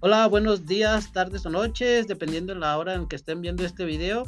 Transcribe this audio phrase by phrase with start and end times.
[0.00, 3.84] Hola, buenos días, tardes o noches, dependiendo de la hora en que estén viendo este
[3.84, 4.22] video.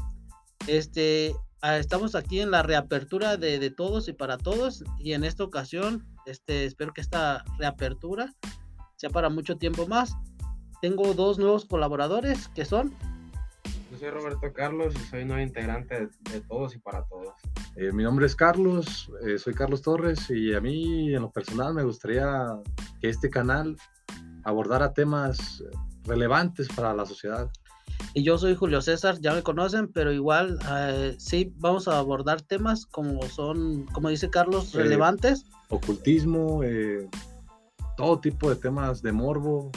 [0.66, 5.22] Este, ah, estamos aquí en la reapertura de, de todos y para todos y en
[5.22, 8.34] esta ocasión, este, espero que esta reapertura
[8.96, 10.16] sea para mucho tiempo más.
[10.82, 12.92] Tengo dos nuevos colaboradores que son
[13.92, 17.34] Yo soy Roberto Carlos y soy nuevo integrante de, de Todos y para Todos.
[17.76, 21.74] Eh, mi nombre es Carlos, eh, soy Carlos Torres y a mí en lo personal
[21.74, 22.58] me gustaría
[23.00, 23.76] que este canal
[24.44, 25.62] abordara temas
[26.04, 27.50] relevantes para la sociedad.
[28.14, 32.40] y yo soy Julio César, ya me conocen, pero igual eh, sí vamos a abordar
[32.40, 35.44] temas como son, como dice Carlos, Eh, relevantes.
[35.68, 37.06] Ocultismo, eh,
[37.96, 39.70] todo tipo de temas de morbo.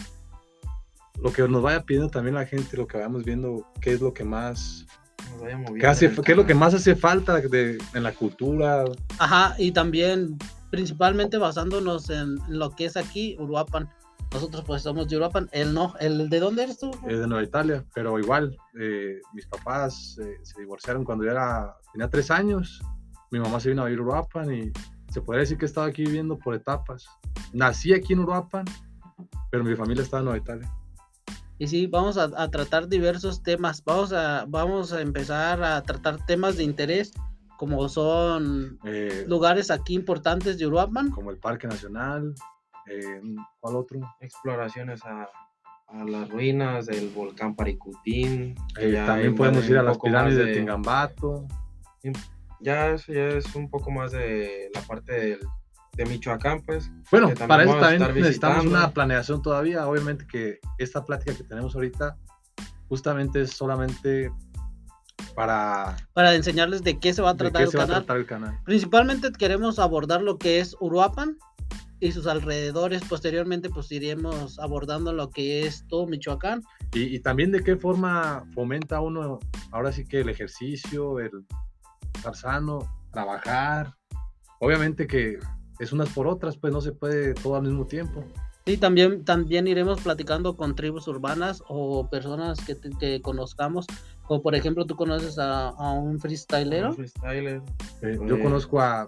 [1.22, 4.14] Lo que nos vaya pidiendo también la gente, lo que vayamos viendo, qué es lo
[4.14, 4.86] que más,
[5.31, 8.86] Nos vaya moviendo qué, hace- es lo que más hace falta de- en la cultura.
[9.20, 10.38] Ajá, y también
[10.72, 13.89] principalmente basándonos en lo que es aquí, Uruapan.
[14.34, 16.89] Nosotros pues somos de Uruapan, él no, el de dónde eres tú?
[17.08, 21.76] eh, de Nueva Italia, pero igual, eh, mis papás eh, se divorciaron cuando yo era,
[21.92, 22.81] tenía tres años.
[23.31, 24.72] Mi mamá se vino a vivir a Uruapan y
[25.11, 27.06] se podría decir que he estado aquí viviendo por etapas.
[27.54, 28.66] Nací aquí en Uruapan,
[29.52, 30.72] pero mi familia estaba en Nueva Italia.
[31.59, 33.84] Y sí, vamos a, a tratar diversos temas.
[33.86, 37.11] Vamos a, vamos a empezar a tratar temas de interés,
[37.58, 41.11] como son Eh, lugares aquí importantes de Uruapan.
[41.11, 42.34] como el Parque Nacional,
[42.88, 43.22] eh,
[43.59, 44.00] ¿cuál otro?
[44.20, 45.28] Exploraciones a,
[45.88, 48.56] a las ruinas del volcán Paricutín.
[48.80, 51.48] Eh, también podemos ir a las pirámides más de Tingambato.
[52.59, 55.39] Ya eso ya es un poco más de la parte del-
[55.95, 56.89] de Michoacán, pues.
[57.11, 59.88] Bueno, para eso también estar necesitamos una planeación todavía.
[59.88, 62.17] Obviamente que esta plática que tenemos ahorita
[62.89, 64.31] justamente es solamente
[65.36, 67.88] para Para enseñarles de qué se va a de tratar qué el se va a
[67.88, 68.06] canal.
[68.06, 68.59] tratar el canal.
[68.66, 71.38] Principalmente queremos abordar lo que es Uruapan
[72.08, 73.02] y sus alrededores.
[73.08, 76.61] Posteriormente, pues iremos abordando lo que es todo Michoacán.
[76.94, 79.39] Y, y también de qué forma fomenta uno
[79.72, 81.32] ahora sí que el ejercicio, el
[82.16, 82.80] estar sano,
[83.11, 83.94] trabajar.
[84.60, 85.39] Obviamente que
[85.80, 88.23] es unas por otras, pues no se puede todo al mismo tiempo.
[88.66, 93.86] Y también, también iremos platicando con tribus urbanas o personas que, te- que conozcamos.
[94.26, 96.89] Como por ejemplo, tú conoces a, a un freestylero.
[96.92, 97.61] Un freestyler.
[98.02, 98.42] Eh, yo Eh.
[98.42, 99.06] conozco a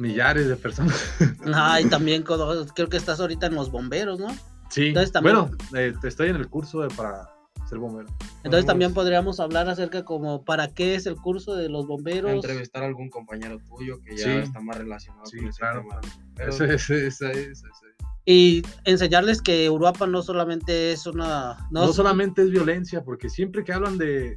[0.00, 0.96] millares de personas.
[1.54, 4.28] Ah, y también creo que estás ahorita en los bomberos, ¿no?
[4.70, 7.28] Sí, Entonces, también- bueno, eh, estoy en el curso de- para
[7.68, 8.08] ser bombero.
[8.42, 12.32] Entonces también Podemos- podríamos hablar acerca como para qué es el curso de los bomberos.
[12.32, 14.30] entrevistar a algún compañero tuyo que ya Sí.
[14.30, 15.80] está más relacionado Sí, con ese claro.
[15.82, 16.00] tema.
[16.36, 17.86] Pero Ese- ese- ese- ese- ese.
[18.26, 21.56] Y enseñarles que Uruapan no solamente es una...
[21.70, 24.36] No, No, solamente es violencia, porque siempre que hablan de,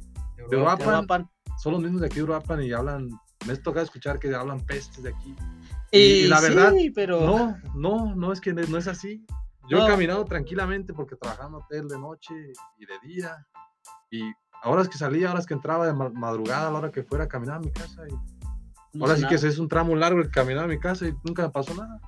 [0.50, 1.28] de Uruapan.
[1.62, 3.08] son los mismos de aquí de Uruapan y hablan,
[3.46, 5.34] me ha tocado escuchar que hablan pestes de aquí.
[5.92, 7.20] Y, y la verdad, sí, pero...
[7.20, 9.24] No, no, no es que no es así.
[9.68, 9.86] Yo No.
[9.86, 12.34] he caminado tranquilamente porque trabajaba en hotel de noche
[12.78, 13.46] y de día.
[14.10, 14.22] Y
[14.62, 17.02] ahora es que salía, ahora es que entraba de ma- madrugada, a la hora que
[17.02, 18.02] fuera a caminar a mi casa.
[18.06, 18.10] Y
[18.92, 19.48] como ahora sí que nada.
[19.48, 22.00] es un tramo largo el caminar a mi casa y nunca me pasó nada.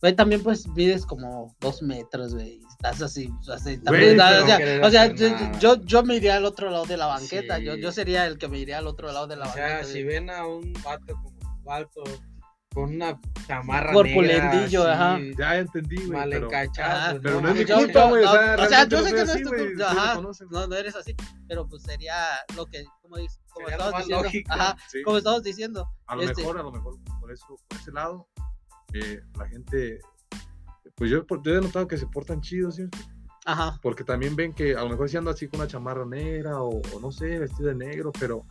[0.00, 2.60] Güey, también pues mides como dos metros, güey.
[2.80, 6.36] Estás así, así Güey, también, pero o sea, o sea, yo, yo, yo me iría
[6.36, 7.58] al otro lado de la banqueta.
[7.58, 7.80] Yo, Sí.
[7.82, 9.84] yo sería el que me iría al otro lado de la O sea, banqueta.
[9.84, 10.14] si güey.
[10.14, 12.04] ven a un vato como alto
[12.72, 13.18] con una
[13.48, 15.18] chamarra Corpulendillo, negra, ajá.
[15.36, 16.08] Ya entendí, güey.
[16.10, 17.16] mal pero- encachado.
[17.16, 18.98] Ah, pero no es mi yo- culpa, yo- güey, o no, sea, o sea, yo
[18.98, 21.14] no sé que no es tu güey, culpa, ajá, no, no eres así,
[21.48, 22.14] pero pues sería
[22.54, 24.52] lo que, como, dices- como estabas diciendo, lógico.
[24.52, 25.02] ajá, Sí.
[25.02, 28.28] como estabas diciendo, A lo Este- mejor, a lo mejor, por eso, por ese lado,
[28.94, 29.98] eh, la gente,
[30.96, 32.84] pues yo, yo he notado que se portan chidos, ¿sí?
[33.44, 36.60] ajá, porque también ven que a lo mejor si ando así con una chamarra negra
[36.62, 38.44] o, o no sé, vestido de negro, pero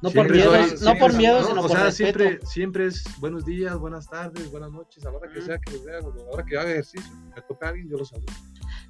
[0.00, 1.46] no por miedo, soy- no siempre por miedo, ¿no?
[1.48, 2.18] sino o por sea, respeto.
[2.18, 5.46] siempre, siempre es buenos días, buenas tardes, buenas noches, a la hora que Ujú.
[5.46, 8.04] sea que los vea, a la hora que haga ejercicio, me toca alguien, yo lo
[8.04, 8.32] saludo.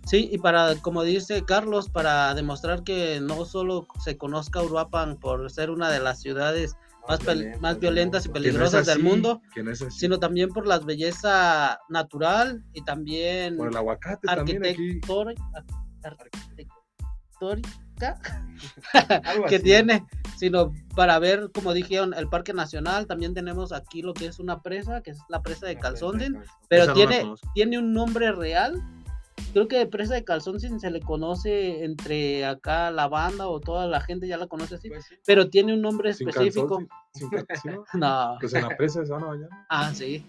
[0.07, 5.51] Sí, y para, como dice Carlos, para demostrar que no solo se conozca Uruapan por
[5.51, 6.77] ser una de las ciudades
[7.09, 11.79] más, pel- más violentas y no peligrosas del mundo, no sino también por la belleza
[11.89, 15.01] natural y también por el aguacate también aquí.
[15.01, 15.35] arquitector-
[19.49, 19.65] que así.
[19.65, 20.05] tiene,
[20.37, 24.63] sino para ver, como dijeron, el Parque Nacional, también tenemos aquí lo que es una
[24.63, 26.19] presa, que es la presa de Calzón.
[26.69, 28.81] pero no tiene, tiene un nombre real.
[29.59, 33.89] Creo que de presa de Calzonden se le conoce entre acá la banda o toda
[33.89, 35.17] la gente ya la conoce así, Pues sí.
[35.27, 36.69] pero tiene un nombre Sin específico.
[36.69, 38.37] calzón, sin, sin calzón, No.
[38.41, 39.49] Pues en la presa se van a bañar.
[39.69, 40.25] Ah, sí.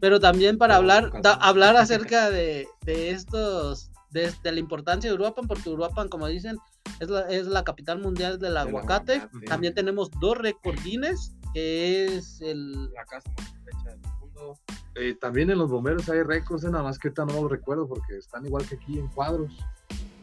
[0.00, 1.38] Pero también para hablar, da- calzón.
[1.42, 6.56] hablar acerca de, de estos, de, de la importancia de Uruapan, porque Uruapan, como dicen,
[7.00, 9.16] es la, es la capital mundial del aguacate.
[9.16, 9.46] aguacate.
[9.46, 12.72] También tenemos dos récord Guinness, que es el...
[12.94, 13.30] La casa
[14.96, 17.86] Eh, también en los bomberos hay récords, eh, nada más que ahorita no los recuerdo
[17.88, 19.56] porque están igual que aquí en cuadros.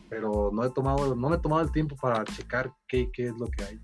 [0.10, 3.34] pero no he tomado, no me he tomado el tiempo para checar qué, qué es
[3.38, 3.80] lo que hay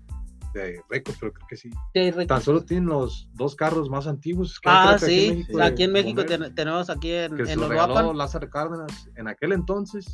[0.54, 1.68] de récord, pero creo que sí.
[1.92, 2.26] Sí, récords.
[2.28, 4.58] Tan solo tienen los dos carros más antiguos.
[4.60, 5.14] que Ah, creo que
[5.44, 8.12] sí, de aquí en México ten- tenemos aquí en, que se en los regaló.
[8.14, 10.06] Lázaro Cárdenas en aquel entonces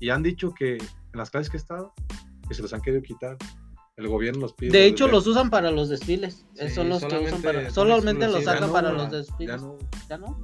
[0.00, 1.92] y han dicho que en las clases que he estado
[2.48, 3.36] que se los han querido quitar.
[3.96, 4.72] El gobierno los pide.
[4.72, 6.44] De hecho, desde- los usan para los desfiles.
[6.54, 7.70] Sí, son los que usan solamente para.
[7.70, 9.60] Solamente los sacan no, para los desfiles.
[9.60, 10.40] Ya no, ¿Ya no?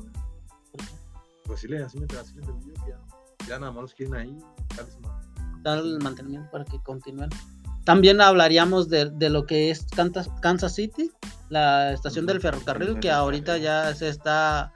[1.47, 3.00] Pues sí, le- así me así me entendí que ya,
[3.49, 4.38] ya nada más los quieren ahí.
[5.62, 7.29] dar el mantenimiento para que continúen.
[7.85, 11.11] También hablaríamos de, de lo que es Kansas, Kansas City,
[11.49, 14.73] la estación del ferrocarril, que ahorita ya se está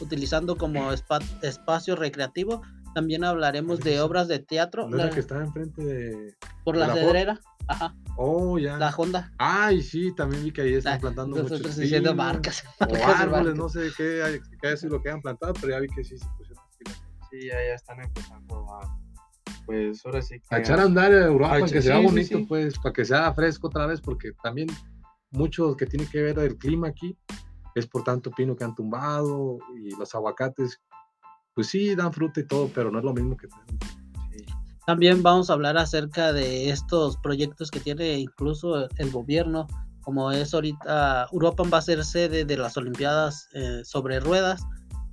[0.00, 2.62] utilizando como espa- espacio recreativo.
[2.94, 6.34] También hablaremos de obras de teatro ¿No la que está enfrente de.
[6.64, 7.40] por de la la cedrera.
[7.68, 8.78] Ajá, Oh, ya.
[8.78, 9.32] la Honda.
[9.38, 12.64] Ay, sí, también vi que ahí están La- plantando nosotros muchos diciendo pinos, marcas.
[12.80, 13.56] O marcas árboles, marcas.
[13.56, 16.16] no sé qué, hay- qué sido lo que hayan plantado, pero ya vi que sí
[16.18, 16.64] se pusieron.
[17.30, 18.98] Sí, ya, ya están empezando a.
[19.66, 20.54] Pues ahora sí que.
[20.54, 22.44] A echar a andar a Europa, A que echar- sea sí, sí, bonito, sí.
[22.48, 24.68] pues, para que sea fresco otra vez, porque también
[25.30, 27.18] mucho que tiene que ver el clima aquí
[27.74, 30.80] es por tanto pino que han tumbado y los aguacates,
[31.52, 33.54] pues sí, dan fruta y todo, pero no es lo mismo que Sí.
[34.86, 39.66] También vamos a hablar acerca de estos proyectos que tiene incluso el gobierno,
[40.02, 44.62] como es ahorita, Europa va a ser sede de las Olimpiadas eh, sobre ruedas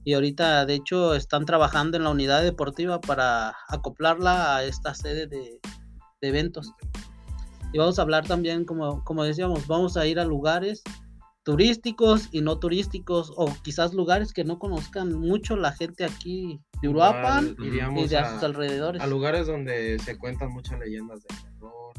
[0.04, 5.26] y ahorita de hecho están trabajando en la unidad deportiva para acoplarla a esta sede
[5.26, 5.60] de,
[6.22, 6.72] de eventos.
[7.74, 10.84] Y vamos a hablar también, como, como decíamos, vamos a ir a lugares
[11.44, 16.90] turísticos y no turísticos o quizás lugares que no conozcan mucho la gente aquí de
[16.90, 19.02] Uruapan Igual y de a sus alrededores.
[19.02, 21.94] a lugares donde se cuentan muchas leyendas de terror,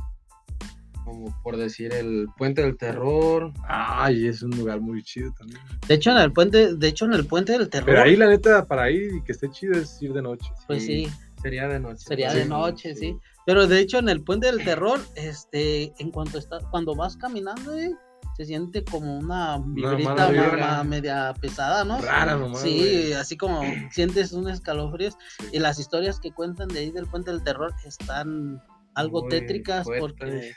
[1.05, 3.53] como por decir el Puente del Terror.
[3.69, 5.61] Ay, es un lugar muy chido también.
[5.87, 8.29] De hecho, en el puente, de hecho, en el puente del terror, Pero ahí la
[8.29, 10.51] neta, para ir y que esté chido es ir de noche.
[10.67, 11.07] pues sí,
[11.43, 11.99] Sería de noche.
[12.07, 13.19] sería Sí, de noche, sí.
[13.45, 17.77] Pero de hecho, en el puente del terror, este, en cuanto está, cuando vas caminando,
[17.77, 17.93] eh,
[18.37, 22.01] se siente como una vibrita ma- media pesada, ¿no?
[22.01, 22.61] Rara nomás.
[22.63, 23.13] Sí, güey.
[23.15, 25.17] así como sientes un escalofríos.
[25.39, 25.47] Sí.
[25.53, 28.61] Y las historias que cuentan de ahí del puente del terror están
[28.95, 30.07] algo Muy tétricas fuertes.
[30.11, 30.53] porque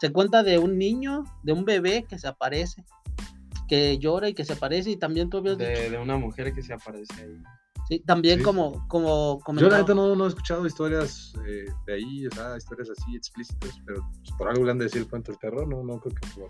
[0.00, 2.84] se cuenta de un niño, de un bebé que se aparece,
[3.68, 6.52] que llora y que se aparece y también tú habías dicho, De, de una mujer
[6.52, 7.36] que se aparece ahí.
[7.88, 8.44] sí, también Sí.
[8.44, 12.56] como como Yo la neta no, no he escuchado historias eh, de ahí, o sea,
[12.56, 15.68] historias así explícitas, pero pues, por algo le han de decir el puente del terror,
[15.68, 16.48] no, no creo que por...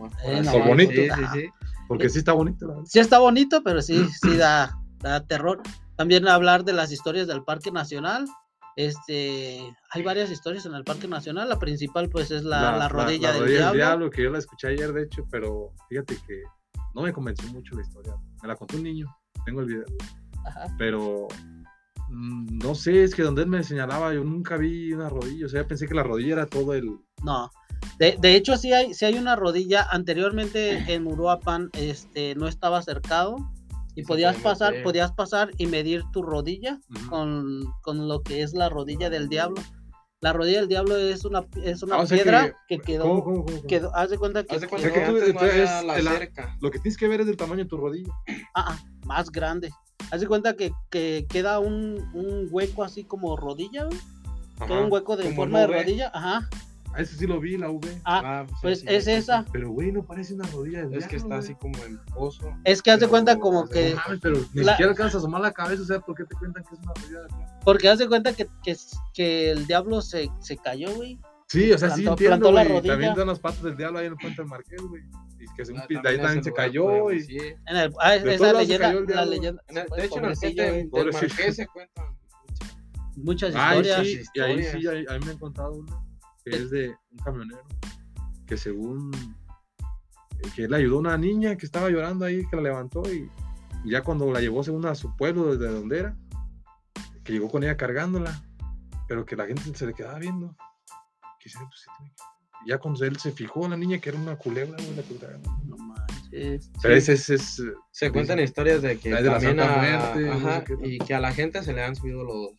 [0.00, 0.60] nomás Eh, por no, así.
[0.68, 0.92] bonito.
[0.92, 1.48] Sí, sí, sí.
[1.88, 2.86] Porque sí está bonito, la verdad.
[2.88, 5.60] sí está bonito, pero sí, sí da, da terror.
[5.96, 8.26] También hablar de las historias del Parque Nacional.
[8.76, 9.60] Este,
[9.90, 11.48] hay varias historias en el Parque Nacional.
[11.48, 14.10] La principal, pues, es la, la rodilla, la del, rodilla diablo.
[14.10, 16.42] que yo la escuché ayer, de hecho, pero fíjate que
[16.94, 18.14] no me convenció mucho la historia.
[18.42, 19.06] Me la contó un niño,
[19.44, 19.84] tengo el video,
[20.46, 20.74] Ajá.
[20.78, 21.28] pero
[22.08, 25.48] mm, no sé, es que donde él me señalaba, yo nunca vi una rodilla, o
[25.48, 26.96] sea, pensé que la rodilla era todo el...
[27.22, 27.50] No.
[28.00, 29.86] De, de hecho, sí hay, sí hay una rodilla.
[29.90, 33.36] Anteriormente en Uruapan este, no estaba cercado.
[33.96, 37.10] Y podías pasar, podías pasar y medir tu rodilla Ujú.
[37.10, 39.60] con, con lo que es la rodilla del diablo.
[40.22, 43.02] La rodilla del diablo es una, es una Ah, o sea piedra que, ¿cómo, quedó,
[43.04, 43.62] cómo, cómo, cómo?
[43.66, 45.98] quedó, haz de cuenta que Haz de cuenta quedó, que que tú- no es la
[45.98, 46.56] el a- cerca.
[46.60, 48.12] Lo que tienes que ver es del tamaño de tu rodilla.
[48.54, 49.70] ah, ah, más grande.
[50.10, 53.88] Haz de cuenta que, que queda un, un hueco así como rodilla,
[54.58, 54.72] Ajá.
[54.80, 55.78] un hueco de forma de V.
[55.82, 56.48] rodilla, ajá.
[56.92, 57.88] Ah, ese sí lo vi, la V.
[58.04, 59.16] Ah, Ah, pues sí, es sí, sí.
[59.16, 59.44] esa.
[59.52, 62.52] Pero, güey, no parece una rodilla de Es que está así como en pozo.
[62.64, 65.18] Es que haz de cuenta como que, No mames, pero ni la- siquiera alcanzas a
[65.18, 67.46] asomar la cabeza, o sea, ¿por qué te cuentan que es una rodilla de diablo?
[67.64, 68.76] porque haz de cuenta que, que,
[69.14, 71.18] que el diablo se, se cayó, güey.
[71.46, 72.74] Sí, o sea, sí Plantó- entiendo, plantó la güey.
[72.76, 72.92] rodilla.
[72.92, 75.02] También están las patas del diablo ahí en el puente del Marqués, güey.
[75.38, 77.18] Y que Ah, pi- de ahí es también se cayó y...
[77.66, 79.62] En el, ah, De esa se leyenda, la leyenda.
[79.68, 81.12] En el- pues, de hecho, en el puente del.
[81.12, 82.04] Marqués se cuentan
[83.16, 83.50] muchas.
[83.52, 84.06] muchas Ay, historias.
[84.06, 84.94] sí, y ahí sí, historias.
[84.94, 86.00] ahí, ahí me han contado una
[86.50, 87.62] que es de un camionero
[88.46, 89.10] que según
[90.56, 93.30] que él ayudó a una niña que estaba llorando ahí, que la levantó y,
[93.84, 96.16] y ya cuando la llevó según a su pueblo desde donde era,
[97.22, 98.42] que llegó con ella cargándola,
[99.06, 100.56] pero que la gente se le quedaba viendo.
[101.42, 101.54] Pues,
[102.66, 105.38] ya cuando él se fijó en la niña que era una culebra, la culebra.
[105.66, 106.70] No manches.
[106.82, 107.12] Pero Sí.
[107.12, 110.64] es, es, eh, Se cuentan historias de que de también a- Muerte, no sé ajá,
[110.64, 110.76] qué.
[110.82, 112.50] y que a la gente se le han subido los,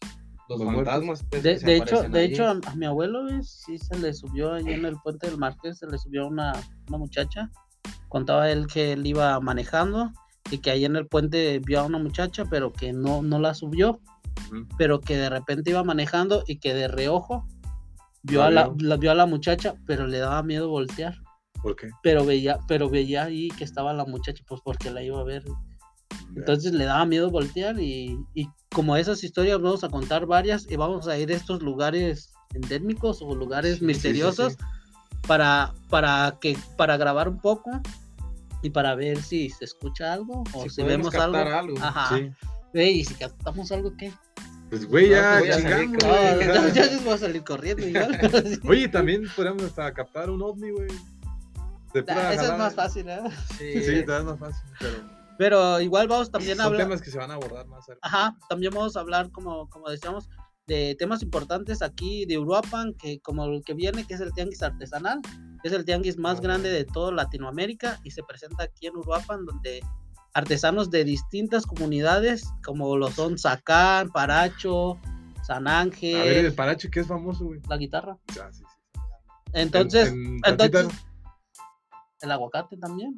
[0.60, 1.24] los, fantasmas.
[1.30, 4.14] pues, De, que se de hecho, de hecho a, a mi abuelo sí se le
[4.14, 6.54] subió ahí en el puente del Marqués, se le subió una,
[6.88, 7.50] una muchacha.
[8.10, 10.12] Contaba él que él iba manejando
[10.50, 13.54] y que ahí en el puente vio a una muchacha, pero que no, no la
[13.54, 14.02] subió,
[14.78, 17.46] pero que de repente iba manejando y que de reojo
[18.24, 18.88] vio, a la, vio.
[18.90, 21.16] la- vio a la muchacha, pero le daba miedo voltear.
[21.62, 21.90] ¿por qué?
[22.04, 25.44] Pero veía, pero veía ahí que estaba la muchacha, pues porque la iba a ver.
[26.36, 30.76] Entonces le daba miedo voltear y, y como esas historias vamos a contar varias y
[30.78, 34.58] vamos a ir a estos lugares endémicos o lugares Sí, sí, sí, misteriosos
[35.28, 37.70] para para que para grabar un poco
[38.64, 41.38] y para ver si se escucha algo o Si vemos algo.
[41.82, 42.18] Ajá.
[42.74, 44.14] Y si captamos algo qué?
[44.70, 46.48] Pues, güey, No, ya pues voy a salir chingamos, güey.
[46.48, 48.20] yo, yo les voy a salir corriendo igual.
[48.70, 50.88] Oye, también podríamos hasta captar un ovni, güey.
[51.94, 53.20] De pura Ah, Eso es más fácil, ¿eh?
[53.58, 56.84] Sí, Sí, es más fácil, pero Pero igual vamos también a hablar.
[56.84, 58.00] temas que se van a abordar más cerca.
[58.08, 60.30] Ajá, también vamos a hablar, como, como decíamos,
[60.68, 64.62] de temas importantes aquí de Uruapan, que como el que viene, que es el tianguis
[64.62, 65.20] artesanal,
[65.64, 66.42] que es el tianguis más Ah.
[66.44, 69.82] grande de toda Latinoamérica y se presenta aquí en Uruapan, donde
[70.36, 75.00] artesanos de distintas comunidades, como lo son Zacán, Paracho,
[75.44, 77.60] San Ángel, A ver, el parache que es famoso, güey.
[77.68, 78.16] la guitarra.
[78.40, 79.00] Ah, sí, sí.
[79.54, 81.04] Entonces, En- en entonces Tantita,
[82.22, 83.18] el aguacate también.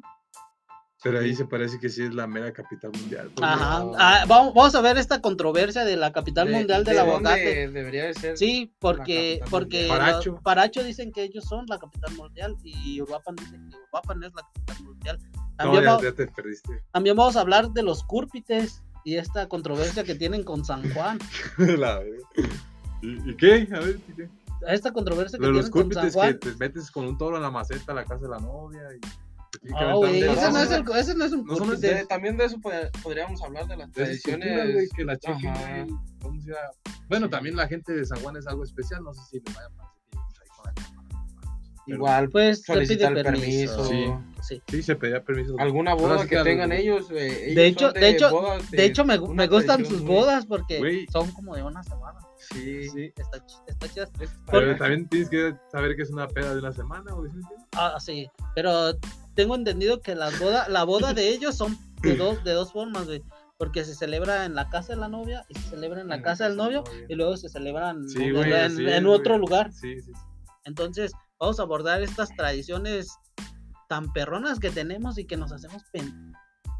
[1.04, 3.30] Pero ahí se parece que sí es la mera capital mundial.
[3.40, 3.78] Ajá.
[3.80, 3.92] no.
[3.96, 7.68] Ah, vamos, vamos a ver esta controversia de la capital De- mundial del de aguacate.
[7.68, 8.36] Debería de ser.
[8.38, 10.40] Sí, porque, porque Paracho.
[10.42, 14.42] Paracho dicen que ellos son la capital mundial y Uruapan dice que Uruapan es la
[14.42, 15.18] capital mundial.
[15.22, 16.82] No, También, ya, va- ya te perdiste.
[16.90, 21.18] también vamos a hablar de los cúrpites y esta controversia que tienen con San Juan.
[21.58, 22.02] La.
[23.02, 23.68] ¿Y, y qué?
[23.72, 24.28] A ver, ¿y qué?
[24.66, 26.56] Esta controversia que Lo de los tienen con San cúrpites que Juan.
[26.58, 29.00] te metes con un toro a la maceta a la casa de la novia y
[29.72, 30.92] Ah, aventar güey, un ese, no es pedazo.
[30.92, 31.94] el- ese no es un No son cúrpite.
[31.94, 34.72] De- también de eso pod- podríamos hablar de las tradiciones.
[34.74, 35.84] güey, que la chequen, Ajá.
[35.84, 35.96] güey.
[36.20, 36.60] ¿Cómo se llama?
[37.08, 39.66] Bueno, también la gente de San Juan es algo especial, no sé si les vaya
[39.66, 40.94] a parecer que ellos ahí con la cámara.
[41.86, 43.76] Pero Igual, Pues se pide solicitar el permiso.
[43.82, 43.84] permiso.
[43.86, 44.34] Sí.
[44.42, 44.62] Sí.
[44.68, 45.54] Sí, se pedía permiso.
[45.58, 47.10] Alguna boda que que tengan algo- ellos.
[47.12, 48.30] eh, ellos De hecho, de hecho,
[48.70, 49.16] De hecho, me,
[49.46, 52.18] gustan sus bodas porque son como de una semana.
[52.52, 52.88] Sí.
[52.88, 54.10] Sí, está, está chidas.
[54.50, 57.30] Pero también tienes que saber que es una peda de una semana, güey.
[57.30, 57.68] ¿sí me entiendes?
[57.76, 58.96] Ah, sí, pero
[59.34, 63.06] tengo entendido que las bodas, la boda de ellos son de dos, de dos formas,
[63.06, 63.22] güey.
[63.56, 66.20] Porque se celebra en la casa de la novia y se celebra en la En
[66.22, 68.82] la casa del casa del novio y luego se celebran Sí, en, güey, en- así
[68.82, 69.72] en es, otro lugar.
[69.72, 70.20] Sí, sí, sí.
[70.64, 73.16] Entonces, vamos a abordar estas tradiciones
[73.88, 75.82] tan perronas que tenemos y que nos hacemos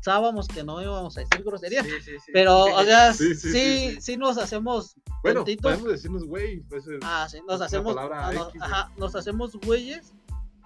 [0.04, 1.84] pensábamos que no íbamos a decir groserías.
[1.86, 2.30] Sí, sí, sí.
[2.32, 4.16] Pero, o sea, Sí, sí, sí, sí, sí, sí.
[4.16, 5.62] nos hacemos Bueno, tontitos.
[5.72, 6.60] podemos decirnos, güey.
[6.60, 10.12] Pues, eh, Ah, sí, nos hacemos, palabra ah, no, X, ajá, nos hacemos güeyes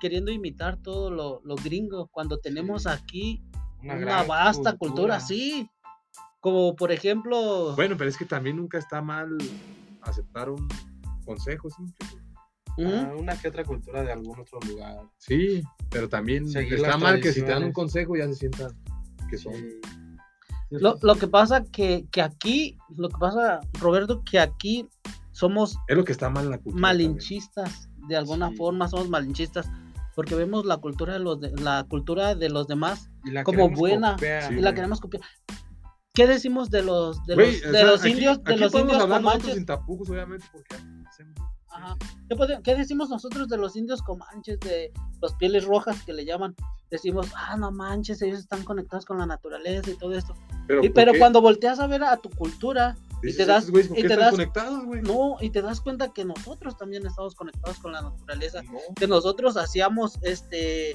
[0.01, 2.89] queriendo imitar todo lo, lo gringo cuando tenemos Sí.
[2.89, 3.43] aquí
[3.83, 5.21] una, vasta cultura.
[5.21, 5.71] sí.
[6.41, 9.37] Como por ejemplo, Bueno, pero es que también nunca está mal
[10.03, 10.69] aceptar un
[11.25, 11.83] consejo, ¿sí?
[12.87, 15.01] Ah, una que otra cultura de algún otro lugar.
[15.17, 18.71] Sí, pero también Seguir está mal que si te dan un consejo ya se sientan
[19.29, 19.55] que son.
[19.55, 19.81] Sí.
[20.71, 24.87] lo, lo que pasa que, que aquí, lo que pasa, Roberto, que aquí
[25.33, 26.81] somos Es lo que está mal en la cultura.
[26.83, 28.57] malinchistas, de alguna Sí.
[28.57, 29.71] forma somos malinchistas,
[30.15, 33.09] porque vemos la cultura de los de- la cultura de los demás
[33.45, 34.13] Como buena.
[34.15, 34.43] copiar.
[34.43, 34.75] Sí, y la güey.
[34.75, 35.23] queremos copiar.
[36.13, 39.01] ¿Qué decimos de los de Güey, los, de sea, los aquí- indios de los indios
[39.03, 39.55] hablar comanches?
[39.55, 40.75] sin tapujos, obviamente, porque
[41.71, 41.97] Ajá.
[42.65, 46.55] ¿Qué, decimos nosotros de los indios comanches, de los pieles rojas que le llaman?
[46.91, 50.35] Decimos, ah, no manches, ellos están conectados con la naturaleza y todo esto.
[50.95, 54.03] Pero, cuando volteas a ver a tu cultura, y te das, "Estos güeyes, ¿por y
[54.03, 57.79] qué te están das, conectados, no, y te das cuenta que nosotros también estamos conectados
[57.79, 58.79] con la naturaleza, No.
[58.95, 60.95] que nosotros hacíamos este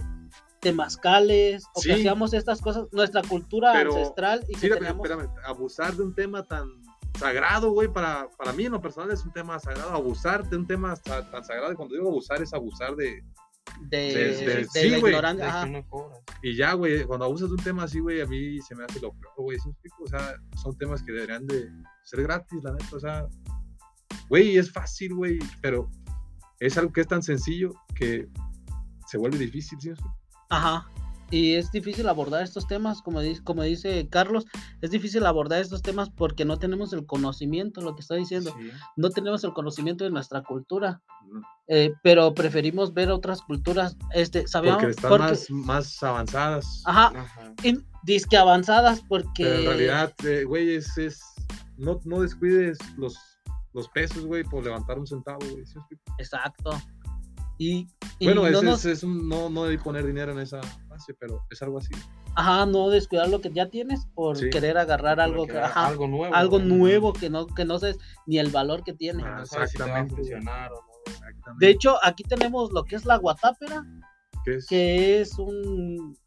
[0.61, 1.89] temazcales, o Sí.
[1.89, 5.09] que hacíamos estas cosas, nuestra cultura Pero- ancestral y Sí, que pero, teníamos...
[5.09, 6.69] espérame, abusar de un tema tan
[7.19, 9.91] sagrado, güey, para, para mí en lo personal es un tema sagrado.
[9.91, 13.23] Abusar de un tema tan sagrado, y cuando digo abusar es abusar de...
[13.89, 15.45] de, de- de de- sí, la ignorancia.
[16.41, 18.99] Y ya, güey, cuando abusas de un tema así, güey, a mí se me hace
[18.99, 19.69] lo peor, güey, ¿sí?
[20.03, 21.69] O sea, son temas que deberían de
[22.03, 23.27] ser gratis, la neta, o sea,
[24.29, 25.89] güey, es fácil, güey, pero
[26.59, 28.27] es algo que es tan sencillo que
[29.07, 30.17] se vuelve difícil, ¿sí me explico?
[30.49, 30.87] Ajá.
[31.31, 34.45] Y es difícil abordar estos temas, como dice, como dice Carlos,
[34.81, 38.69] es difícil abordar estos temas porque no tenemos el conocimiento, lo que está diciendo, Sí.
[38.97, 41.01] no tenemos el conocimiento de nuestra cultura,
[41.67, 46.83] eh, pero preferimos ver otras culturas, este, sabíamos, Porque están porque- más, más avanzadas.
[46.85, 47.53] ajá, Ajá.
[47.63, 51.21] y disque avanzadas porque, Pero en realidad, eh, güey, es, es-
[51.77, 53.17] no, no descuides los,
[53.73, 55.63] los pesos, güey, por levantar un centavo, güey.
[56.19, 56.79] exacto,
[57.57, 57.87] y,
[58.19, 60.59] y Bueno, no, es, nos- es, es un, no, no debí poner dinero en esa
[61.19, 61.89] pero es algo así.
[62.35, 64.49] ajá, no descuidar lo que ya tienes por Sí.
[64.49, 66.33] querer agarrar algo, que, ajá, algo nuevo.
[66.35, 66.65] algo ¿no?
[66.75, 69.23] nuevo que no, que no sabes ni el valor que tiene.
[69.25, 70.23] Ah, si Exactamente, güey.
[70.31, 70.93] funcionar o no.
[71.05, 71.65] Exactamente.
[71.65, 73.85] De hecho, aquí tenemos lo que es la Guatápera,
[74.67, 76.17] que es un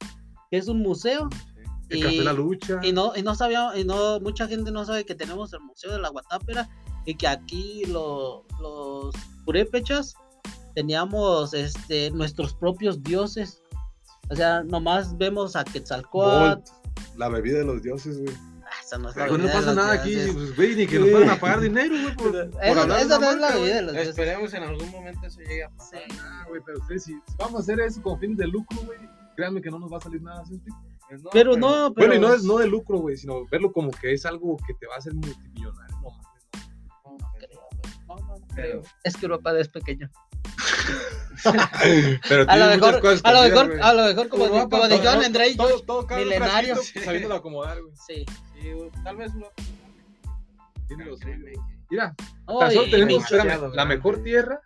[0.51, 1.29] que es un museo
[1.89, 1.89] Sí.
[1.91, 2.81] El y, Café La Lucha.
[2.83, 5.93] y no y no sabía y no mucha gente no sabe que tenemos el museo
[5.93, 6.69] de la Guatápera
[7.05, 10.15] y que aquí lo- los purépechas
[10.75, 13.63] teníamos este nuestros propios dioses.
[14.31, 18.35] O sea, nomás vemos a Quetzalcóatl, Bolt, la bebida de los dioses, güey.
[18.65, 21.11] Ah, esa no es la Pues no pasa nada aquí, pues, güey, ni que nos
[21.11, 24.11] fueran a pagar dinero, güey, por, por Esa, no es la bebida de los dioses.
[24.11, 26.01] Esperemos en algún momento eso llegue a pasar.
[26.09, 26.19] Sí.
[26.21, 28.99] Ah, güey, pero ustedes, si, si vamos a hacer eso con fines de lucro, güey,
[29.37, 30.45] créanme que no nos va a salir nada.
[30.45, 30.61] ¿sí?
[31.09, 32.09] Pues no, Pero no, pero...
[32.09, 34.75] Bueno, y no es no de lucro, güey, sino verlo como que es algo que
[34.75, 35.97] te va a hacer multimillonario.
[36.03, 36.49] No mames,
[37.05, 37.17] no.
[37.17, 37.95] No creo, güey.
[38.09, 38.83] No, no, creo.
[39.05, 40.11] Es que Europa es pequeño.
[42.29, 45.15] Pero A lo mejor, cosas a lo mejor, a lo mejor como, como todo- dijeron
[45.15, 46.75] todo- en Drake, todo, todo cabe en un milenario.
[46.77, 47.95] frasquito, sabiéndolo acomodar, güey.
[48.07, 48.25] sí.
[48.61, 49.47] Sí, güey, tal vez una.
[50.89, 51.25] Tiene lo suyo.
[51.27, 52.15] Créeme que- Mira,
[52.49, 54.61] No, tan solo y- tenemos espérame, la mejor tierra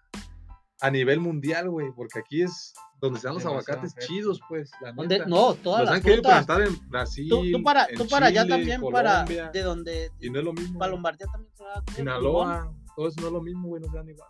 [0.81, 4.93] a nivel mundial, güey, porque aquí es donde se dan los aguacates chidos, pues, la
[4.93, 5.27] neta.
[5.27, 6.47] No, todas Los las han querido frutas.
[6.47, 9.63] plantar en Brasil, Tú, tú para, en tú para allá Chile, también, para Colombia, de
[9.63, 10.79] donde y no es lo mismo.
[10.79, 10.93] para.
[10.93, 11.83] Lombardía también se da.
[11.95, 14.29] Sinaloa, todo eso no es lo mismo, güey, no se dan igual.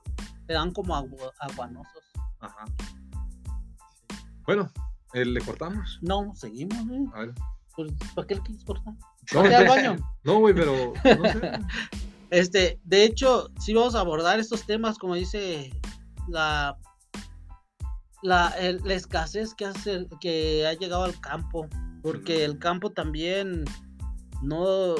[0.52, 2.02] Dan como agu- aguanosos.
[2.40, 2.64] Ajá.
[4.46, 4.70] Bueno,
[5.14, 5.98] eh, le cortamos.
[6.02, 7.02] No, seguimos, güey.
[7.14, 7.34] A ver.
[7.76, 8.94] Pues, ¿Para qué le quieres cortar?
[9.32, 9.96] No, al baño.
[10.24, 11.52] no, güey, pero no sé.
[12.30, 15.72] Este, de hecho, sí vamos a abordar estos temas, como dice
[16.28, 16.76] la
[18.22, 21.66] la, el- la escasez que hace que ha llegado al campo,
[22.02, 23.64] porque el campo también
[24.42, 24.94] no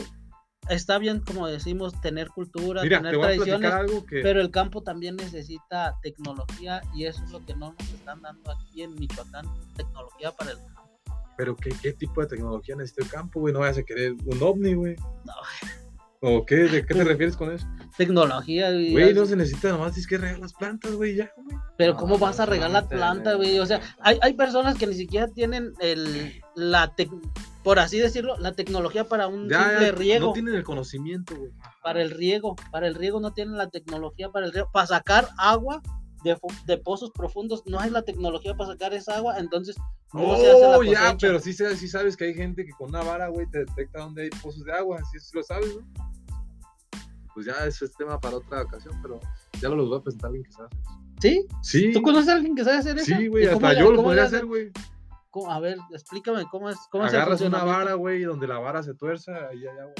[0.70, 3.72] está bien, como decimos, tener cultura, Mira, tener te tradiciones,
[4.08, 4.20] que.
[4.22, 8.50] pero el campo también necesita tecnología y eso es lo que no nos están dando
[8.50, 9.46] aquí en Michoacán,
[9.76, 10.80] tecnología para el campo.
[11.36, 13.52] Pero ¿qué, qué tipo de tecnología necesita el campo, güey?
[13.52, 14.96] No vayas a querer un ovni, güey.
[15.24, 15.32] No.
[16.22, 16.56] ¿O qué?
[16.56, 17.66] ¿De qué te refieres con eso?
[17.96, 21.56] Tecnología, Güey, eso- no se necesita nomás, tienes que regar las plantas, güey, ya, güey.
[21.78, 23.58] Pero No, ¿cómo vas a no regar la planta, güey?
[23.58, 27.10] O sea, hay, hay personas que ni siquiera tienen el, la tec-
[27.62, 30.26] por así decirlo, la tecnología para un Ya, simple ya, riego.
[30.28, 31.52] No tienen el conocimiento, güey.
[31.82, 34.68] Para el riego, para el riego no tienen la tecnología para el riego.
[34.72, 35.80] Para sacar agua
[36.22, 36.36] de,
[36.66, 39.74] de pozos profundos, no hay la tecnología para sacar esa agua, entonces
[40.12, 42.72] no se hace la Oh, ya, pero sí, se- sí sabes que hay gente que
[42.72, 45.74] con una vara, güey, te detecta dónde hay pozos de agua, sí, sí lo sabes,
[45.76, 46.09] ¿no?
[47.34, 49.20] Pues ya eso es tema para otra ocasión, pero
[49.60, 51.00] ya lo los voy a presentar a alguien que sabe hacer eso.
[51.20, 51.46] ¿Sí?
[51.62, 53.04] Sí, ¿Tú conoces a alguien que sabe hacer eso?
[53.16, 54.36] sí, güey, ¿Y cómo hasta yo lo podría hace?
[54.36, 54.70] hacer, güey.
[55.48, 56.76] A ver, explícame cómo es.
[56.90, 59.92] Cómo Agarras una vara, güey, donde la vara se tuerza, ahí hay agua.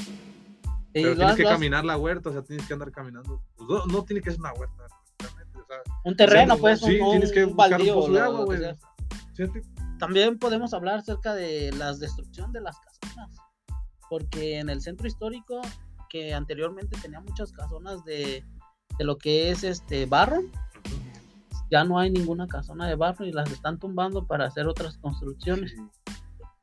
[0.93, 3.41] Y Pero tienes has- que has- caminar la huerta, o sea, tienes que andar caminando.
[3.55, 4.87] Pues no, no tiene que ser una huerta,
[5.19, 8.11] realmente, o sea, un terreno, pues, sí, un, tienes que un buscar un baldío, pozo
[8.11, 8.59] de lo- agua, güey.
[9.99, 13.29] También podemos hablar acerca de la destrucción de las casonas,
[14.09, 15.61] porque en el centro histórico,
[16.11, 18.43] que anteriormente tenía muchas casonas de,
[18.97, 20.41] de lo que es este barro,
[21.69, 25.73] ya no hay ninguna casona de barro y las están tumbando para hacer otras construcciones.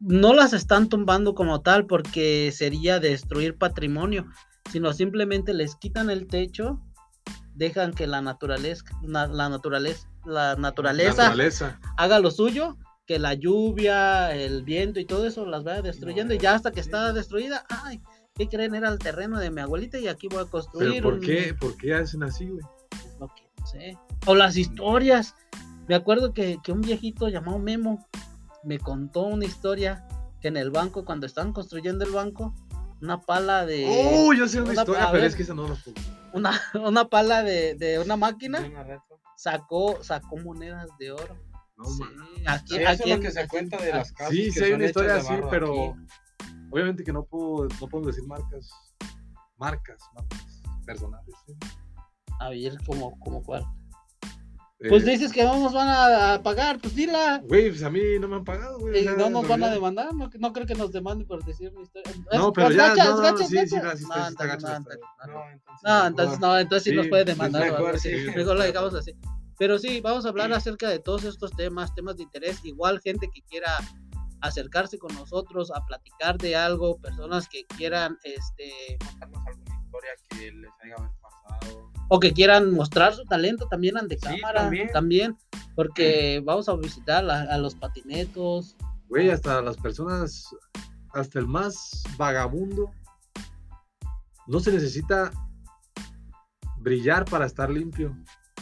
[0.00, 4.26] No las están tumbando como tal porque sería destruir patrimonio,
[4.70, 6.78] sino simplemente les quitan el techo,
[7.54, 11.80] dejan que la naturaleza, na- la naturaleza, la naturaleza Naturaleza.
[11.96, 16.38] haga lo suyo, que la lluvia, el viento y todo eso las vaya destruyendo y
[16.38, 16.88] ya hasta que sí.
[16.90, 18.02] está destruida, ay,
[18.38, 18.74] ¿qué creen?
[18.74, 20.90] Era el terreno de mi abuelita y aquí voy a construir.
[20.92, 21.54] Pero ¿por un- qué?
[21.58, 22.64] ¿Por qué hacen así, güey?
[22.92, 23.98] es lo que no sé.
[24.26, 25.34] O las historias.
[25.88, 28.06] Me acuerdo que, que un viejito llamado Memo
[28.62, 30.06] me contó una historia
[30.40, 32.54] que en el banco, cuando estaban construyendo el banco,
[33.00, 33.86] una pala de.
[33.88, 35.24] Oh, yo sé una, una- historia, pero ver.
[35.24, 35.96] es que esa no la puedo.
[36.34, 38.62] Una, una pala de, de una máquina
[39.36, 41.36] sacó, sacó monedas de oro.
[41.76, 42.02] No, Sí,
[42.46, 44.34] aquí, Sí, eso aquí es lo en- que se cuenta de las casas.
[44.34, 46.00] Sí, que sí hay una historia así, pero aquí.
[46.70, 48.70] Obviamente que no puedo, no podemos decir marcas.
[49.56, 51.34] Marcas, marcas personales.
[51.46, 51.54] ¿sí?
[52.40, 53.64] A ver, como, como cuál.
[54.88, 57.42] Pues Eh, dices que no nos van a, a pagar, pues dila.
[57.44, 59.02] Güey, pues a mí no me han pagado, güey.
[59.02, 61.82] sea, no nos van a demandar, no, no creo que nos demanden por decir una
[61.82, 62.12] historia.
[62.32, 64.76] No, ¿Es- pero ya, no, no, sí, sí, sí No, sí está entonces gacho no,
[64.76, 65.34] entonces no.
[65.82, 66.38] No, entonces.
[66.40, 67.62] No, no, sí, Sí, nos puede pues, demandar.
[67.64, 68.08] mejor algo así.
[68.08, 68.30] sí.
[68.36, 69.16] Mejor lo dejamos así.
[69.58, 72.64] Pero sí, vamos a hablar acerca de todos estos temas, temas de interés.
[72.64, 73.72] Igual gente que quiera
[74.40, 80.52] acercarse con nosotros a platicar de algo, personas que quieran, este, contarnos alguna historia que
[80.52, 81.90] les haya pasado.
[82.08, 84.88] o que quieran mostrar su talento también ante Sí, cámara, también.
[84.92, 85.36] también,
[85.74, 88.76] porque vamos a visitar a, a los patinetos.
[89.08, 90.48] Güey, hasta las personas,
[91.14, 92.90] hasta el más vagabundo,
[94.46, 95.30] no se necesita
[96.78, 98.16] brillar para estar limpio.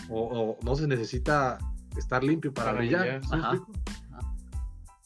[0.09, 1.59] O, o no se necesita
[1.97, 3.21] estar limpio para, Para brillar.
[3.21, 3.61] brillar.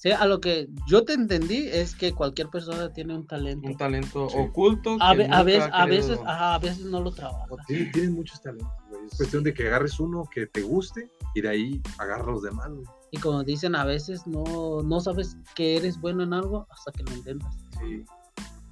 [0.03, 3.69] Sí, a lo que yo te entendí es que cualquier persona tiene un talento.
[3.69, 4.37] Un talento Sí.
[4.39, 4.97] oculto.
[4.99, 7.45] A, ve- veces, a veces, ajá, a veces no lo trabaja.
[7.51, 9.05] O tienen, tienen muchos talentos, güey.
[9.05, 12.71] Es cuestión de que agarres uno que te guste y de ahí agarras los demás,
[12.71, 12.87] güey.
[13.11, 17.03] Y como dicen, a veces no, no sabes que eres bueno en algo hasta que
[17.03, 17.55] lo intentas.
[17.79, 18.03] Sí.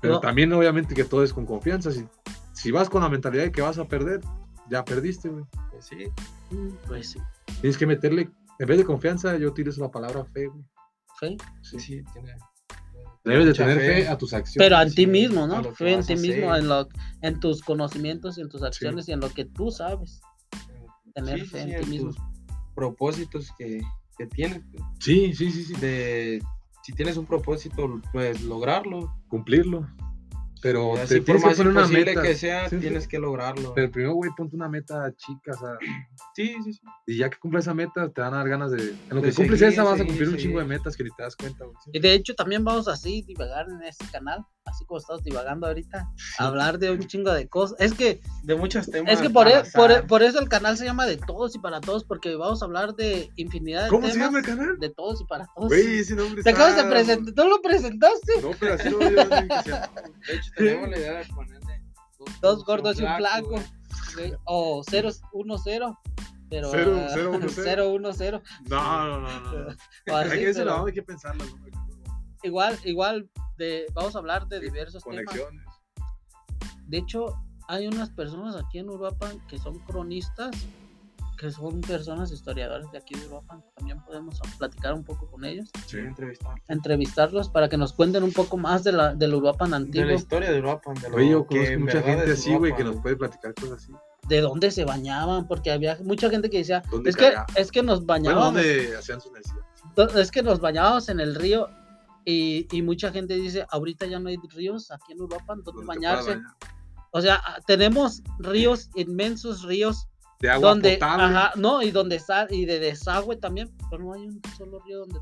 [0.00, 0.20] Pero No.
[0.20, 1.90] también, obviamente, que todo es con confianza.
[1.92, 2.06] Si,
[2.54, 4.22] si vas con la mentalidad de que vas a perder,
[4.70, 5.44] ya perdiste, güey.
[5.72, 6.06] Pues sí.
[6.52, 7.18] Mm, Pues sí,
[7.60, 10.64] Tienes que meterle, en vez de confianza, yo utilizo la palabra fe, güey.
[11.18, 11.36] Fe.
[11.62, 11.78] Sí.
[11.80, 12.34] Sí, tiene
[13.24, 14.02] Debes de tener fe.
[14.02, 14.68] fe a tus acciones.
[14.68, 15.72] Pero en ti mismo, a ¿no?
[15.74, 16.88] Fe en ti a mismo, en, lo,
[17.20, 20.20] en tus conocimientos y en tus acciones y en lo que tú sabes.
[21.14, 22.12] Tener Sí, fe sí, en ti mismo.
[22.12, 22.16] tus
[22.74, 23.82] propósitos que,
[24.16, 24.62] que tienes.
[25.00, 25.74] Sí, sí, sí, sí.
[25.74, 26.42] De,
[26.84, 29.12] si tienes un propósito, pues lograrlo.
[29.28, 29.86] Cumplirlo.
[30.60, 32.22] Pero te así por que más poner una meta.
[32.22, 32.80] que sea, Sí, sí.
[32.82, 33.72] tienes que lograrlo.
[33.74, 35.78] Pero primero, güey, ponte una meta chica, o sea,
[36.34, 36.80] sí, sí, sí.
[37.06, 38.78] y ya que cumples esa meta, te van a dar ganas de...
[38.90, 40.46] En lo que De cumples seguir, esa, vas a seguir, cumplir un seguir.
[40.48, 41.76] chingo de metas que ni te das cuenta, güey.
[41.92, 46.08] Y de hecho también vamos así divagar en este canal, así como estamos divagando ahorita,
[46.38, 47.76] hablar de un chingo de cosas.
[47.80, 49.12] Es que De muchos temas.
[49.12, 51.80] es que por, e- al por, eso el canal se llama de todos y para
[51.80, 54.78] todos porque vamos a hablar de infinidad de ¿Cómo temas se llama el canal?
[54.78, 55.68] de todos y para todos.
[55.68, 58.32] Güey, ese nombre Te acabas de está- presentar, ¿tú lo presentaste?
[58.42, 58.88] No, pero así
[59.64, 59.90] sea.
[60.28, 61.82] De hecho, tenemos la idea de ponerle
[62.40, 63.62] Dos gordos y un flaco.
[64.44, 65.98] O 0-1-0.
[66.50, 67.46] Pero Cero, ah, cero, uno,
[68.12, 68.42] cero.
[68.42, 68.42] 0-1-0.
[68.70, 69.68] No, no, no, no.
[70.16, 71.44] así, Hay que decirlo, pero hay que pensarlo.
[71.44, 71.88] ¿no?
[72.42, 75.34] igual, igual de, vamos a hablar de diversos temas.
[76.86, 77.26] De hecho,
[77.68, 80.56] hay unas personas aquí en Europa que son cronistas,
[81.38, 83.62] que son personas historiadores de aquí de Europa.
[83.76, 86.54] También podemos platicar un poco con ellos, Sí, entrevistar.
[86.68, 90.10] entrevistarlos para que nos cuenten un poco más de la, del Uruapan De la antiguo,
[90.10, 90.92] historia de Europa.
[91.00, 93.54] De lo Güey, yo que conozco en mucha gente así, güey, que nos puede platicar
[93.54, 93.92] cosas así.
[94.28, 97.82] de dónde se bañaban, porque había mucha gente que decía, ¿Dónde es que, es que
[97.82, 100.14] nos Bueno, bañábamos, donde hacían sus necesidades.
[100.16, 101.68] es que nos bañábamos en el río.
[102.24, 106.30] Y, y mucha gente dice, ahorita ya no hay ríos aquí en Europa donde bañarse.
[106.34, 106.52] bañar.
[107.10, 110.08] O sea, tenemos ríos, inmensos ríos
[110.40, 111.24] De agua donde, potable.
[111.24, 112.20] ajá, no, y donde
[112.50, 115.18] y de desagüe también, pero no hay un solo río donde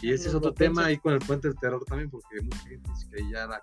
[0.00, 2.88] Y ese es otro tema ahí con el puente del terror también, porque mucha gente
[2.90, 3.62] dice que ahí ya la,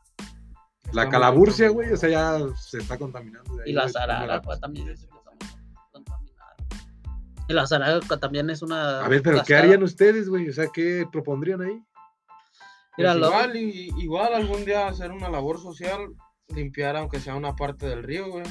[0.91, 3.55] la calaburcia, güey, o sea, ya se está contaminando.
[3.55, 5.07] de ahí, Y la zaragua pues, también es
[5.91, 6.55] contaminada.
[7.47, 9.05] Y la zaragua también es una.
[9.05, 10.49] A ver, pero ¿qué harían ustedes, güey?
[10.49, 11.81] O sea, ¿qué propondrían ahí?
[12.97, 16.13] Mira, Pues igual, y- igual algún día hacer una labor social,
[16.49, 18.43] limpiar aunque sea una parte del río, güey.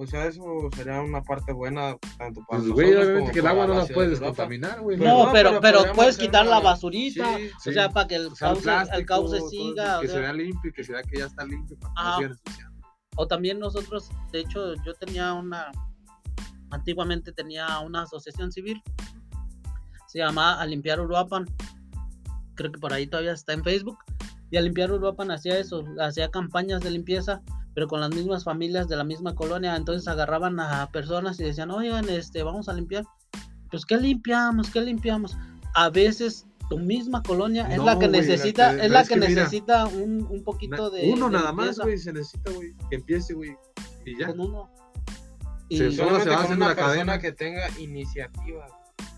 [0.00, 0.44] O sea, eso
[0.76, 3.86] sería una parte buena tanto para Pues, güey, obviamente como que el agua no la
[3.86, 4.96] puedes descontaminar, güey.
[4.96, 7.36] No, no, pero, pero puedes quitar la basurita.
[7.36, 7.72] Sí, O sí.
[7.72, 9.84] sea, para que el O sea, el cauce, plástico, el cauce siga.
[9.84, 11.92] eso, o que sea, se vea limpio, que se vea que ya está limpio para
[11.94, 12.28] que Ajá.
[12.28, 12.36] no.
[13.16, 15.72] O también nosotros, de hecho, yo tenía una,
[16.70, 18.80] antiguamente tenía una asociación civil,
[20.06, 21.44] se llamaba A Limpiar Uruapan,
[22.54, 23.98] creo que por ahí todavía está en Facebook,
[24.52, 27.42] y A Limpiar Uruapan hacía eso, hacía campañas de limpieza,
[27.74, 31.70] pero con las mismas familias de la misma colonia, entonces agarraban a personas y decían,
[31.70, 33.04] oigan, este, vamos a limpiar,
[33.70, 34.70] pues ¿qué limpiamos?
[34.70, 35.36] ¿Qué limpiamos?
[35.74, 39.00] A veces tu misma colonia es No, la que güey, la necesita, que- es la
[39.02, 41.10] es que, que mira, necesita un, un poquito de...
[41.12, 41.82] Uno de nada más, limpieza.
[41.84, 43.56] güey, se necesita, güey, que empiece, güey.
[44.04, 44.26] Y ya.
[44.28, 44.70] con uno.
[45.70, 47.18] Se Y, solo Solamente se va haciendo una la cadena.
[47.18, 48.66] que tenga iniciativa.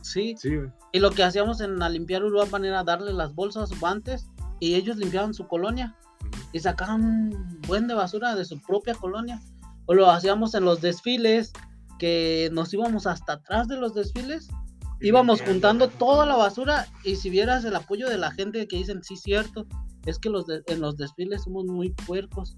[0.02, 0.58] sí, Sí,
[0.92, 4.26] y lo que hacíamos en la limpiar Uruapan era darle las bolsas, guantes,
[4.58, 5.94] y ellos limpiaban su colonia.
[6.52, 9.40] Y sacaban un buen de basura de su propia colonia.
[9.86, 11.52] O lo hacíamos en los desfiles,
[11.98, 14.48] que nos íbamos hasta atrás de los desfiles,
[15.02, 18.76] Y íbamos juntando toda la basura, y si vieras el apoyo de la gente que
[18.76, 19.66] dicen, sí, cierto,
[20.04, 22.56] es que los de- en los desfiles somos muy puercos.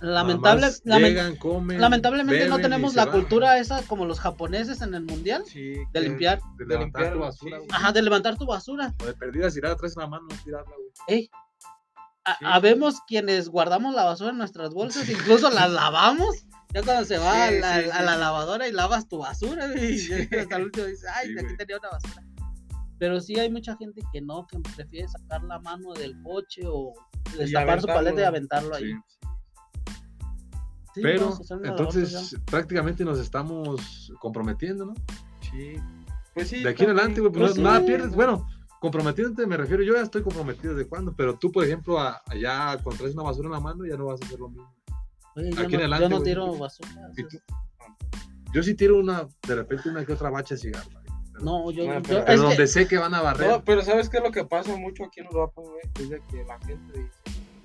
[0.00, 3.14] Lamentable, Nada más lamen- llegan, comen, lamentablemente no beben y tenemos la van.
[3.14, 6.38] cultura esa como los japoneses en el mundial, Sí, de limpiar.
[6.56, 7.64] de de levantar tu limpiar, basura, sí.
[7.66, 7.68] güey.
[7.72, 8.94] Ajá, de levantar tu basura.
[9.02, 10.90] O de perdidas, tirar atrás en la mano, no tirarla, güey.
[11.08, 11.30] Ey,
[12.38, 12.44] Sí.
[12.46, 16.44] habemos quienes guardamos la basura en nuestras bolsas, incluso las lavamos.
[16.74, 18.04] Ya cuando se va Sí, a, la, sí, a sí.
[18.04, 19.96] la lavadora y lavas tu basura, y
[20.38, 22.22] hasta el último dices, ay, Sí, aquí tenía una basura.
[22.98, 26.92] Pero sí hay mucha gente que no, que prefiere sacar la mano del coche o
[27.38, 28.92] destapar su paleta y aventarlo ahí.
[31.00, 31.60] Pero, social.
[31.64, 34.94] entonces, prácticamente nos estamos comprometiendo, ¿no?
[35.42, 35.74] Sí.
[36.34, 36.62] Pues sí.
[36.62, 38.10] De aquí en adelante, güey, pues, Pues no- nada pierdes.
[38.14, 38.46] Bueno,
[38.80, 42.98] comprometiéndote me refiero, yo ya estoy comprometido desde cuándo, pero tú, por ejemplo, allá cuando
[43.02, 44.72] traes una basura en la mano, ya no vas a hacer lo mismo.
[45.36, 46.24] Oye, yo aquí en no, adelante, yo no güey.
[46.24, 46.90] tiro basura.
[47.16, 47.54] ¿Y eso tú?
[48.52, 50.88] Yo sí tiro una, de repente, una que otra bacha de cigarro.
[50.90, 51.04] güey.
[51.32, 53.48] Pero, No, yo, Bueno, yo- pero- pero es que- donde sé que van a barrer.
[53.50, 55.80] No, pero ¿sabes qué es lo que pasa mucho aquí en Europa, güey?
[56.00, 57.12] Es de que la gente dice,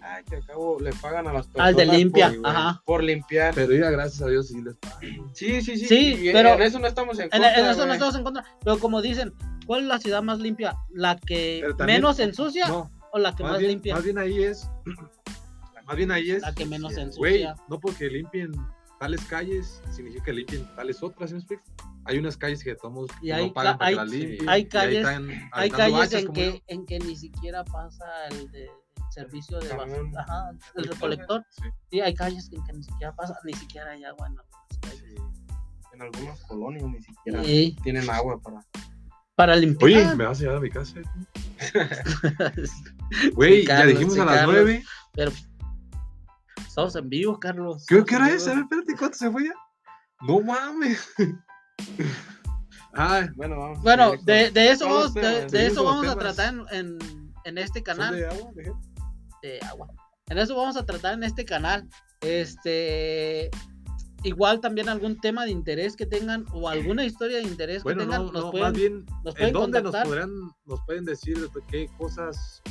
[0.02, 1.68] ay, que al cabo le pagan a las personas.
[1.70, 2.82] al de limpia, por, ajá.
[2.86, 3.56] por limpiar.
[3.56, 5.00] Pero ya, gracias a Dios, sí les pagan.
[5.34, 5.86] Sí, sí, sí.
[5.88, 7.94] Sí, y pero- en eso no estamos en En, contra, en eso no güey.
[7.94, 8.46] estamos en contra.
[8.64, 9.34] Pero como dicen,
[9.66, 10.76] ¿cuál es la ciudad más limpia?
[10.92, 13.96] ¿La que también- menos ensucia No, o la que más, más bien, limpia?
[13.96, 14.70] más bien ahí es.
[15.86, 16.42] Más bien ahí es.
[16.42, 17.18] La que menos ensucia.
[17.20, 18.52] Güey, no porque limpien
[19.00, 21.64] tales calles, significa que limpien tales otras, ¿sí me explico?
[22.06, 24.50] Hay unas calles que todos Y no hay pagan ca- para que hay- las limpien.
[24.50, 26.60] hay calles- están Hay calles en que, yo.
[26.68, 28.72] en que ni siquiera pasa el, de, el
[29.12, 30.12] servicio de Camión.
[30.12, 31.46] basura, ajá, el recolector.
[31.50, 31.64] Sí.
[31.92, 35.00] Sí, hay calles en que ni siquiera pasa, ni siquiera hay agua en algunas calles.
[35.16, 35.16] Sí.
[35.94, 38.66] En algunas colonias ni siquiera Sí, tienen agua para.
[39.36, 40.06] Para limpiar.
[40.08, 40.96] Oye, ¿me vas a llevar a mi casa?
[43.34, 44.46] Güey, ya dijimos a las.
[44.46, 44.84] 9.
[45.14, 45.32] Pero
[46.68, 47.86] estamos en vivo, Carlos.
[47.88, 48.48] ¿Qué, qué hora es?
[48.48, 49.54] A ver, espérate, ¿cuánto se fue ya?
[50.28, 51.10] No mames.
[52.96, 53.82] Ah, Bueno, vamos.
[53.82, 57.00] Bueno, de, de eso vamos, de, eso vamos a tratar en, en,
[57.44, 59.88] en este ¿son canal de agua.
[60.30, 61.88] En eso vamos a tratar en este canal.
[62.22, 63.50] Este
[64.24, 68.06] igual también algún tema de interés que tengan o alguna historia de interés Bueno, que
[68.06, 70.08] tengan, no, nos no, pueden, más bien, nos ¿en pueden dónde nos, contactar.
[70.08, 70.32] podrán,
[70.66, 72.62] nos pueden decir de qué cosas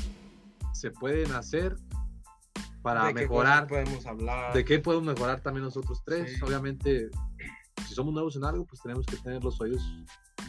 [0.72, 1.76] se pueden hacer
[2.82, 3.66] para ¿De qué mejorar?
[3.68, 4.52] podemos hablar?
[4.54, 6.34] ¿De qué podemos mejorar también nosotros tres?
[6.34, 6.44] Sí.
[6.44, 7.10] Obviamente,
[7.86, 9.82] si somos nuevos en algo, pues tenemos que tener los oídos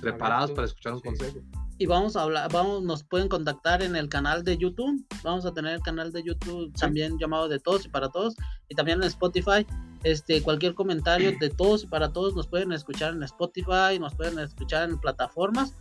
[0.02, 1.06] preparados para escuchar un sí.
[1.06, 1.40] consejo.
[1.78, 5.06] y vamos a hablar, vamos, nos pueden contactar en el canal de YouTube.
[5.24, 8.36] Vamos a tener el canal de YouTube también llamado de todos y para todos.
[8.70, 9.66] Y también en Spotify.
[10.04, 14.38] Este, cualquier comentario de todos y para todos nos pueden escuchar en Spotify, nos pueden
[14.40, 15.74] escuchar en plataformas.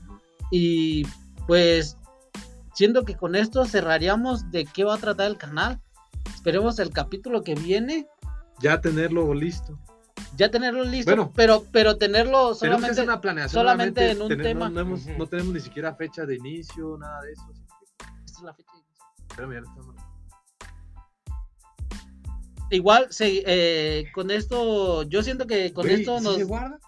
[0.51, 1.05] Y
[1.47, 1.97] pues,
[2.75, 5.81] siento que con esto cerraríamos de qué va a tratar el canal.
[6.35, 8.07] Esperemos el capítulo que viene.
[8.61, 9.79] Ya tenerlo listo.
[10.37, 11.33] Ya tenerlo listo, Bueno.
[11.35, 13.61] pero, pero tenerlo que solamente una planeación.
[13.61, 14.69] solamente en un tener- tema.
[14.69, 15.19] No, no hemos- Ujú.
[15.19, 17.43] no tenemos ni siquiera fecha de inicio, nada de eso.
[18.25, 18.69] Esta es la fecha.
[19.39, 19.97] lo estamos-
[22.73, 26.81] Igual, se, eh, con esto, yo siento que con esto ¿sí nos, se guarda?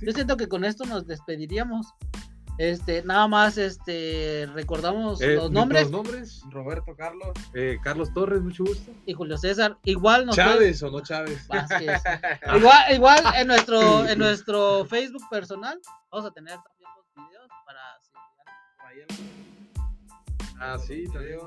[0.00, 1.86] yo siento que con esto nos despediríamos.
[2.58, 6.42] Este, nada más, este, recordamos Eh, los nombres Los nombres.
[6.50, 7.28] Roberto Carlos.
[7.54, 8.90] Eh, Carlos Torres, mucho gusto.
[9.06, 9.78] y Julio César.
[9.84, 11.46] Igual nos Chávez o no Chávez.
[11.46, 12.00] Vázquez.
[12.56, 15.78] igual, igual en nuestro, en nuestro Facebook personal
[16.10, 17.82] vamos a tener también los videos para
[20.58, 21.38] Ah, sí, también.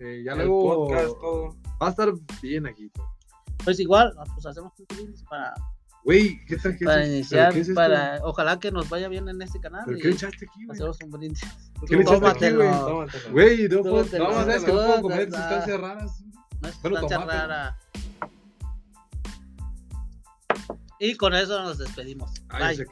[0.00, 1.56] Eh, ya el luego podcast, todo.
[1.80, 2.12] Va a estar
[2.42, 2.90] bien aquí.
[3.64, 5.54] Pues igual, pues hacemos un brindis para,
[6.02, 6.76] Güey, ¿qué tal?
[6.76, 7.14] ¿Qué para es esto?
[7.16, 10.00] iniciar, ¿Pero qué es para, ojalá que nos vaya bien en este canal ¿Pero y
[10.00, 10.76] qué echaste aquí, güey?
[10.76, 11.42] hacemos un brindis.
[11.86, 12.70] ¿Qué le echaste aquí, güey?
[12.70, 13.32] Tómatelo.
[13.32, 16.24] Güey, no puedo, Tómatelo, no, sabes que no puedo comer sustancias raras.
[16.62, 17.78] No es sustancia rara.
[20.98, 22.30] Y con eso nos despedimos.
[22.48, 22.86] Ah, Bye.